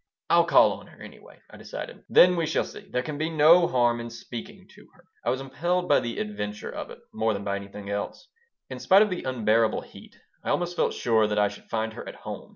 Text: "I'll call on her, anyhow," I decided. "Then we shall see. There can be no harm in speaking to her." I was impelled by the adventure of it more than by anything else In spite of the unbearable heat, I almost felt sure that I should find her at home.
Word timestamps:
"I'll 0.31 0.45
call 0.45 0.71
on 0.73 0.87
her, 0.87 0.99
anyhow," 0.99 1.27
I 1.51 1.57
decided. 1.57 2.03
"Then 2.09 2.35
we 2.35 2.47
shall 2.47 2.63
see. 2.63 2.89
There 2.89 3.03
can 3.03 3.19
be 3.19 3.29
no 3.29 3.67
harm 3.67 3.99
in 3.99 4.09
speaking 4.09 4.67
to 4.73 4.87
her." 4.95 5.05
I 5.23 5.29
was 5.29 5.41
impelled 5.41 5.87
by 5.87 5.99
the 5.99 6.17
adventure 6.17 6.71
of 6.71 6.89
it 6.89 6.97
more 7.13 7.33
than 7.35 7.43
by 7.43 7.55
anything 7.57 7.87
else 7.91 8.27
In 8.71 8.79
spite 8.79 9.03
of 9.03 9.11
the 9.11 9.21
unbearable 9.21 9.81
heat, 9.81 10.15
I 10.43 10.49
almost 10.49 10.75
felt 10.75 10.95
sure 10.95 11.27
that 11.27 11.37
I 11.37 11.49
should 11.49 11.69
find 11.69 11.93
her 11.93 12.09
at 12.09 12.15
home. 12.15 12.49